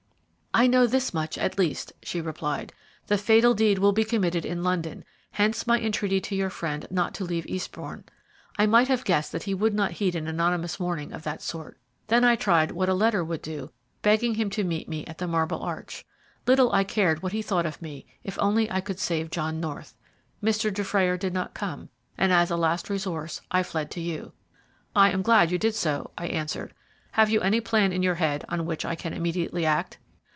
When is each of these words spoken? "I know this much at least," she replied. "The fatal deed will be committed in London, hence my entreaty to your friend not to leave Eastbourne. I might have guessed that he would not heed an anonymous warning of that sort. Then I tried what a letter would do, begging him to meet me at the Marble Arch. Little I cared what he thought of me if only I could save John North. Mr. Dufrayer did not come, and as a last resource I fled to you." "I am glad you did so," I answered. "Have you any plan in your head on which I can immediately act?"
"I 0.53 0.67
know 0.67 0.85
this 0.85 1.13
much 1.13 1.37
at 1.37 1.57
least," 1.57 1.93
she 2.03 2.19
replied. 2.19 2.73
"The 3.07 3.17
fatal 3.17 3.53
deed 3.53 3.79
will 3.79 3.93
be 3.93 4.03
committed 4.03 4.43
in 4.43 4.65
London, 4.65 5.05
hence 5.31 5.65
my 5.65 5.79
entreaty 5.79 6.19
to 6.19 6.35
your 6.35 6.49
friend 6.49 6.85
not 6.91 7.13
to 7.13 7.23
leave 7.23 7.45
Eastbourne. 7.47 8.03
I 8.59 8.65
might 8.65 8.89
have 8.89 9.05
guessed 9.05 9.31
that 9.31 9.43
he 9.43 9.53
would 9.53 9.73
not 9.73 9.93
heed 9.93 10.13
an 10.13 10.27
anonymous 10.27 10.77
warning 10.77 11.13
of 11.13 11.23
that 11.23 11.41
sort. 11.41 11.77
Then 12.07 12.25
I 12.25 12.35
tried 12.35 12.73
what 12.73 12.89
a 12.89 12.93
letter 12.93 13.23
would 13.23 13.41
do, 13.41 13.71
begging 14.01 14.35
him 14.35 14.49
to 14.49 14.65
meet 14.65 14.89
me 14.89 15.05
at 15.05 15.19
the 15.19 15.27
Marble 15.27 15.61
Arch. 15.61 16.05
Little 16.45 16.69
I 16.73 16.83
cared 16.83 17.23
what 17.23 17.31
he 17.31 17.41
thought 17.41 17.65
of 17.65 17.81
me 17.81 18.05
if 18.21 18.37
only 18.37 18.69
I 18.69 18.81
could 18.81 18.99
save 18.99 19.31
John 19.31 19.61
North. 19.61 19.95
Mr. 20.43 20.69
Dufrayer 20.69 21.15
did 21.15 21.33
not 21.33 21.53
come, 21.53 21.87
and 22.17 22.33
as 22.33 22.51
a 22.51 22.57
last 22.57 22.89
resource 22.89 23.39
I 23.51 23.63
fled 23.63 23.89
to 23.91 24.01
you." 24.01 24.33
"I 24.97 25.11
am 25.11 25.21
glad 25.21 25.49
you 25.49 25.57
did 25.57 25.75
so," 25.75 26.11
I 26.17 26.27
answered. 26.27 26.73
"Have 27.13 27.29
you 27.29 27.39
any 27.39 27.61
plan 27.61 27.93
in 27.93 28.03
your 28.03 28.15
head 28.15 28.43
on 28.49 28.65
which 28.65 28.83
I 28.83 28.95
can 28.95 29.13
immediately 29.13 29.65
act?" 29.65 29.97